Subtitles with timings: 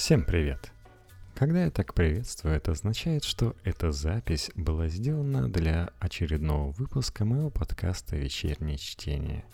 [0.00, 0.72] Всем привет!
[1.34, 7.50] Когда я так приветствую, это означает, что эта запись была сделана для очередного выпуска моего
[7.50, 9.44] подкаста «Вечернее чтение».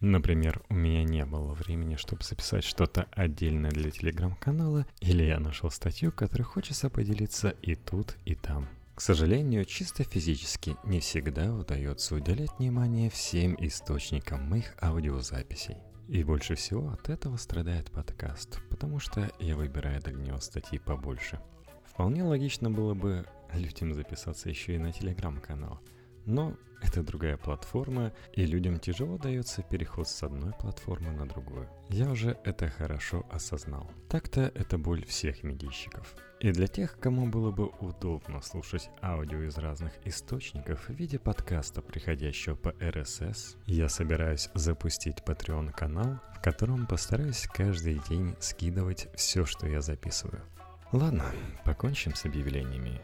[0.00, 5.70] Например, у меня не было времени, чтобы записать что-то отдельное для телеграм-канала, или я нашел
[5.70, 8.68] статью, которой хочется поделиться и тут, и там.
[8.96, 15.76] К сожалению, чисто физически не всегда удается уделять внимание всем источникам моих аудиозаписей.
[16.12, 21.40] И больше всего от этого страдает подкаст, потому что я выбираю для него статьи побольше.
[21.86, 23.24] Вполне логично было бы
[23.54, 25.80] людям записаться еще и на телеграм-канал.
[26.26, 31.68] Но это другая платформа, и людям тяжело дается переход с одной платформы на другую.
[31.88, 33.90] Я уже это хорошо осознал.
[34.08, 36.14] Так-то это боль всех медийщиков.
[36.40, 41.82] И для тех, кому было бы удобно слушать аудио из разных источников в виде подкаста,
[41.82, 49.44] приходящего по RSS, я собираюсь запустить Patreon канал, в котором постараюсь каждый день скидывать все,
[49.44, 50.42] что я записываю.
[50.90, 51.24] Ладно,
[51.64, 53.00] покончим с объявлениями.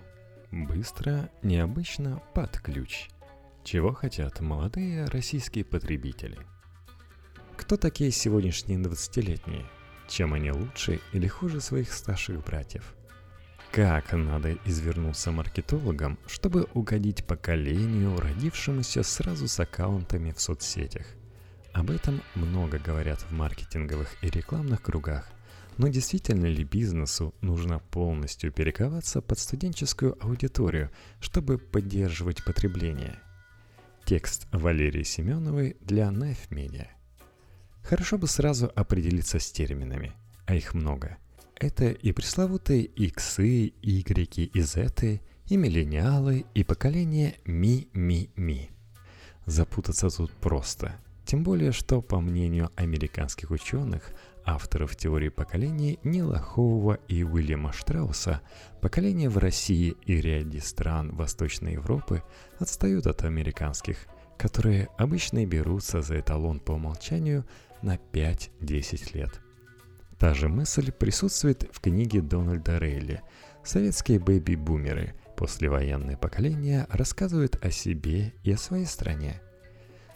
[0.51, 3.09] Быстро, необычно, под ключ–
[3.69, 6.39] чего хотят молодые российские потребители?
[7.55, 9.67] Кто такие сегодняшние 20-летние?
[10.09, 12.95] Чем они лучше или хуже своих старших братьев?
[13.71, 21.05] Как надо извернуться маркетологам, чтобы угодить поколению, родившемуся сразу с аккаунтами в соцсетях?
[21.75, 25.31] Об этом много говорят в маркетинговых и рекламных кругах.
[25.79, 30.91] Но действительно ли бизнесу нужно полностью перековаться под студенческую аудиторию,
[31.21, 33.19] чтобы поддерживать потребление–
[34.09, 36.87] Текст Валерии Семеновой для Knife Media.
[37.83, 40.15] Хорошо бы сразу определиться с терминами,
[40.47, 41.19] а их много.
[41.57, 48.71] Это и пресловутые иксы, игреки и зеты, и миллениалы, и поколение ми-ми-ми.
[49.45, 50.97] Запутаться тут просто.
[51.27, 54.11] Тем более, что, по мнению американских ученых,
[54.49, 58.41] авторов теории поколений Нила Хоува и Уильяма Штрауса,
[58.81, 62.23] поколения в России и ряде стран Восточной Европы
[62.59, 64.07] отстают от американских,
[64.39, 67.45] которые обычно берутся за эталон по умолчанию
[67.83, 69.41] на 5-10 лет.
[70.19, 73.21] Та же мысль присутствует в книге Дональда Рейли
[73.63, 75.15] «Советские бэби-бумеры.
[75.37, 79.43] Послевоенное поколение рассказывают о себе и о своей стране».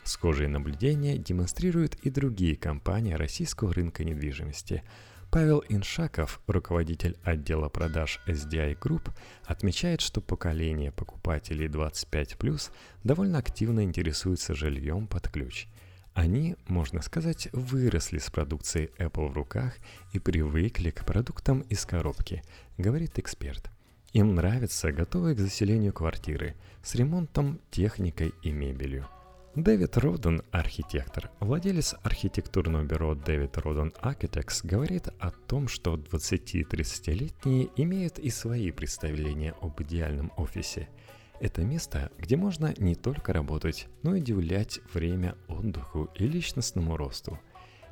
[0.04, 4.82] Схожие наблюдения демонстрируют и другие компании российского рынка недвижимости.
[5.30, 9.10] Павел Иншаков, руководитель отдела продаж SDI Group,
[9.44, 12.70] отмечает, что поколение покупателей 25+,
[13.04, 15.68] довольно активно интересуется жильем под ключ–
[16.14, 19.74] Они, можно сказать, выросли с продукцией Apple в руках
[20.12, 22.42] и привыкли к продуктам из коробки,
[22.76, 23.70] говорит эксперт.
[24.12, 29.08] Им нравятся готовые к заселению квартиры с ремонтом, техникой и мебелью.
[29.54, 38.18] Дэвид Роден, архитектор, владелец архитектурного бюро Дэвид Роден Architects, говорит о том, что 20-30-летние имеют
[38.18, 40.90] и свои представления об идеальном офисе–
[41.42, 47.36] это место, где можно не только работать, но и уделять время отдыху и личностному росту.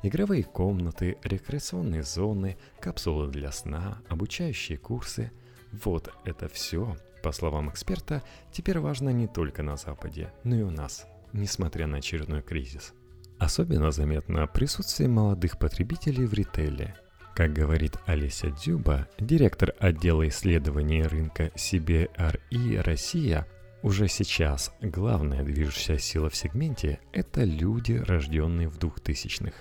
[0.03, 5.31] Игровые комнаты, рекреационные зоны, капсулы для сна, обучающие курсы.
[5.73, 10.71] Вот это все, по словам эксперта, теперь важно не только на Западе, но и у
[10.71, 12.93] нас, несмотря на очередной кризис.
[13.37, 16.95] Особенно заметно присутствие молодых потребителей в ритейле–
[17.35, 23.47] как говорит Олеся Дзюба, директор отдела исследований рынка CBRE Россия,
[23.83, 29.53] уже сейчас главная движущая сила в сегменте– это люди, рожденные в 2000-х.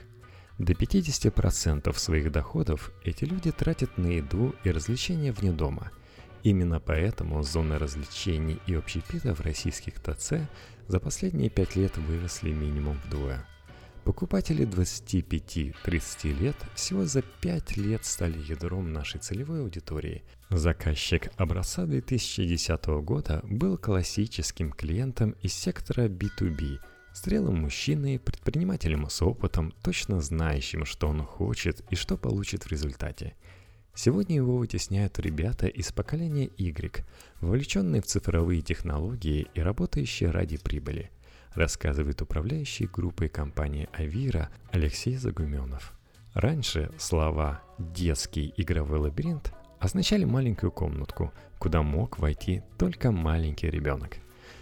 [0.59, 5.91] До 50% своих доходов эти люди тратят на еду и развлечения вне дома.
[6.43, 10.35] Именно поэтому зоны развлечений и общепита в российских ТЦ
[10.87, 13.47] за последние пять лет выросли минимум вдвое–
[14.05, 20.23] Покупатели 25-30 лет всего за 5 лет стали ядром нашей целевой аудитории.
[20.49, 26.79] Заказчик образца 2010 года был классическим клиентом из сектора B2B,
[27.13, 33.35] зрелым мужчиной, предпринимателем с опытом, точно знающим, что он хочет и что получит в результате.
[33.95, 37.05] Сегодня его вытесняют ребята из поколения Y,
[37.43, 41.11] вовлеченные в цифровые технологии и работающие ради прибыли–
[41.55, 45.93] рассказывает управляющий группой компании «Авира» Алексей Загуменов.
[46.35, 54.19] Раньше слова «детский игровой лабиринт» означали маленькую комнатку, куда мог войти только маленький ребенок.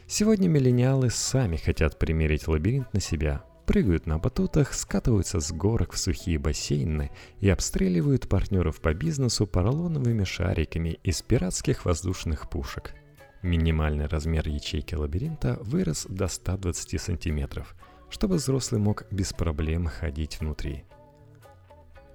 [0.07, 5.99] Сегодня миллениалы сами хотят примерить лабиринт на себя, прыгают на батутах, скатываются с горок в
[5.99, 7.11] сухие бассейны
[7.41, 12.95] и обстреливают партнеров по бизнесу поролоновыми шариками из пиратских воздушных пушек–
[13.43, 17.77] Минимальный размер ячейки лабиринта вырос до 120 сантиметров,
[18.11, 20.83] чтобы взрослый мог без проблем ходить внутри.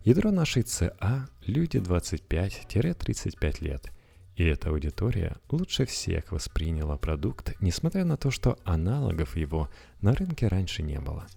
[0.03, 3.91] Ядро нашей ЦА– люди 25-35 лет.
[4.37, 9.69] И эта аудитория лучше всех восприняла продукт, несмотря на то, что аналогов его
[10.01, 11.27] на рынке раньше не было.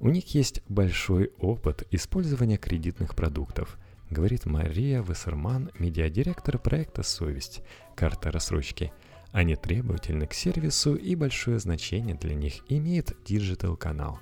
[0.00, 3.78] У них есть большой опыт использования кредитных продуктов,
[4.10, 7.62] говорит Мария Вассерман, медиадиректор проекта «Совесть.
[7.96, 8.92] Карта рассрочки»,–
[9.32, 14.20] они требовательны к сервису и большое значение для них имеет digital-канал.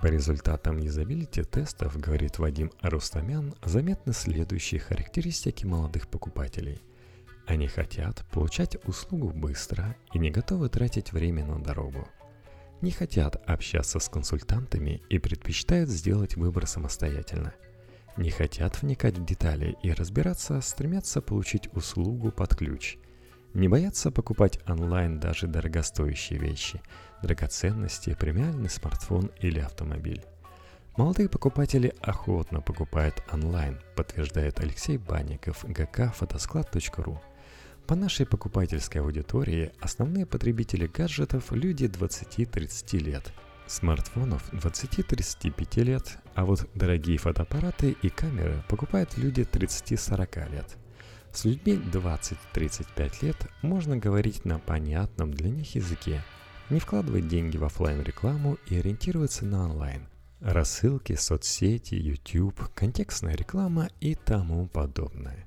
[0.00, 6.82] По результатам юзабилити тестов, говорит Вадим Арустамян, заметны следующие характеристики молодых покупателей.
[7.46, 12.08] Они хотят получать услугу быстро и не готовы тратить время на дорогу.
[12.80, 17.54] Не хотят общаться с консультантами и предпочитают сделать выбор самостоятельно.
[18.16, 22.98] Не хотят вникать в детали и разбираться, стремятся получить услугу под ключ–
[23.58, 26.80] не боятся покупать онлайн даже дорогостоящие вещи,
[27.22, 30.24] драгоценности, премиальный смартфон или автомобиль.
[30.96, 37.20] Молодые покупатели охотно покупают онлайн, подтверждает Алексей Банников, ГК фотосклад.ру.
[37.86, 43.32] По нашей покупательской аудитории основные потребители гаджетов– люди 20-30 лет,
[43.66, 50.76] смартфонов 20-35 лет, а вот дорогие фотоаппараты и камеры покупают люди 30-40 лет–
[51.38, 56.20] с людьми 20-35 лет можно говорить на понятном для них языке,
[56.68, 60.08] не вкладывать деньги в офлайн рекламу и ориентироваться на онлайн.
[60.40, 65.46] Рассылки, соцсети, YouTube, контекстная реклама и тому подобное.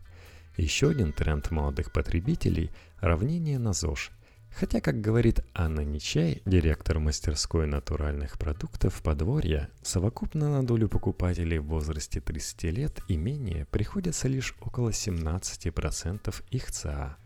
[0.56, 2.72] Еще один тренд молодых потребителей–
[3.02, 4.12] равнение на ЗОЖ–
[4.52, 11.66] Хотя, как говорит Анна Нечай, директор мастерской натуральных продуктов подворья, совокупно на долю покупателей в
[11.66, 17.18] возрасте 30 лет и менее приходится лишь около 17% их ЦА.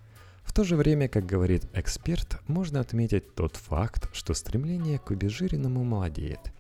[0.43, 5.83] В то же время, как говорит эксперт, можно отметить тот факт, что стремление к обезжиренному
[5.83, 6.53] молодеет.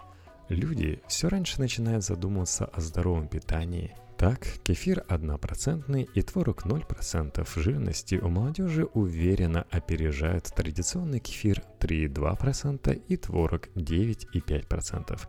[0.49, 3.95] Люди все раньше начинают задумываться о здоровом питании.
[4.17, 13.17] Так, кефир 1% и творог 0% жирности у молодежи уверенно опережают традиционный кефир 3,2% и
[13.17, 15.19] творог 9,5%,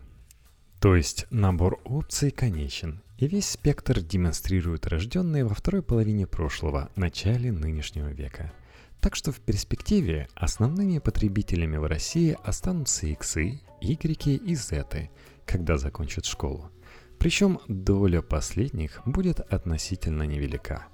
[0.81, 7.53] То есть набор опций конечен, и весь спектр демонстрирует рожденные во второй половине прошлого, начале
[7.53, 8.53] нынешнего века.
[9.01, 15.11] Так что в перспективе основными потребителями в России останутся иксы, игреки и зеты,
[15.45, 16.71] когда закончат школу.
[17.19, 20.87] Причем доля последних будет относительно невелика.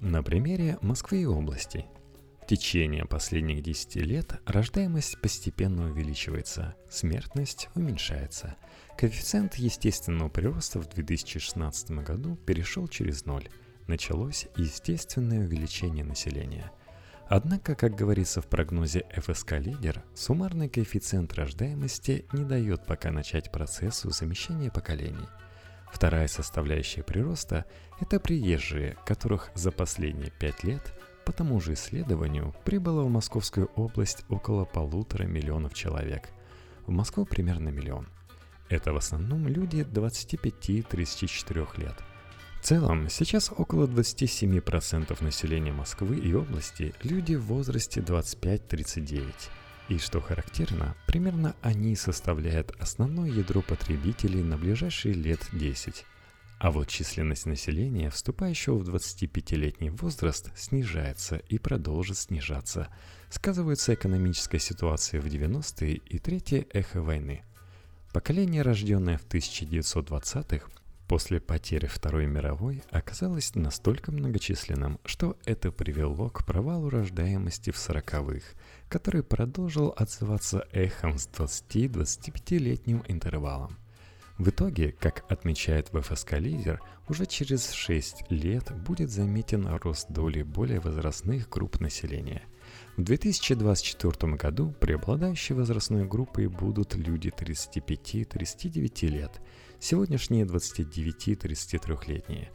[0.00, 1.86] На примере Москвы и области–
[2.46, 8.54] в течение последних 10 лет рождаемость постепенно увеличивается, смертность уменьшается.
[8.96, 13.46] Коэффициент естественного прироста в 2016 году перешел через ноль.
[13.86, 16.72] Началось естественное увеличение населения.
[17.28, 24.08] Однако, как говорится в прогнозе ФСК «Лидер», суммарный коэффициент рождаемости не дает пока начать процессу
[24.10, 25.28] замещения поколений.
[25.92, 27.66] Вторая составляющая прироста–
[28.00, 34.24] это приезжие, которых за последние пять лет по тому же исследованию прибыло в Московскую область
[34.30, 36.30] около полутора миллионов человек.
[36.86, 38.08] В Москву примерно миллион.
[38.68, 41.94] Это в основном люди 25-34 лет.
[42.60, 49.32] В целом, сейчас около 27% населения Москвы и области– люди в возрасте 25-39.
[49.88, 56.04] И что характерно, примерно они составляют основное ядро потребителей на ближайшие лет 10.
[56.58, 62.88] А вот численность населения, вступающего в 25-летний возраст, снижается и продолжит снижаться.
[63.28, 67.44] Сказывается экономическая ситуация в 90-е и третье эхо войны.
[68.16, 70.70] Поколение, рожденное в 1920-х,
[71.06, 78.56] после потери Второй мировой, оказалось настолько многочисленным, что это привело к провалу рождаемости в 40-х,
[78.88, 83.76] который продолжил отзываться эхом с 20-25-летним интервалом.
[84.38, 86.80] В итоге, как отмечает ВФСК Лидер,
[87.10, 92.44] уже через 6 лет будет заметен рост доли более возрастных групп населения.
[92.96, 99.42] В 2024 году преобладающей возрастной группой будут люди 35-39 лет,
[99.78, 102.50] сегодняшние 29-33-летние,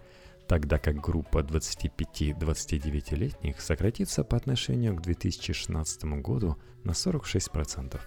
[0.48, 8.02] тогда как группа 25-29-летних сократится по отношению к 2016 году на 46%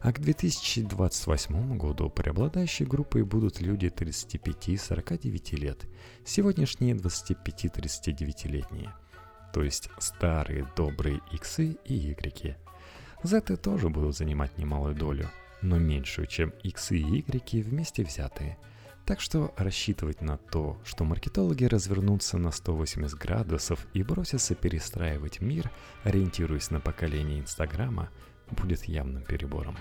[0.00, 5.86] а к 2028 году преобладающей группой будут люди 35-49 лет,
[6.24, 8.92] сегодняшние 25-39-летние,
[9.56, 12.56] то есть старые добрые иксы и игреки.
[13.22, 15.30] Зеты тоже будут занимать немалую долю,
[15.62, 18.58] но меньшую, чем иксы и игреки вместе взятые.
[19.06, 25.70] Так что рассчитывать на то, что маркетологи развернутся на 180 градусов и бросятся перестраивать мир,
[26.04, 28.10] ориентируясь на поколение Инстаграма,
[28.50, 29.78] будет явным перебором.